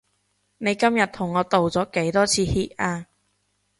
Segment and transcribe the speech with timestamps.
[0.57, 3.05] 你今日同我道咗幾多次歉啊？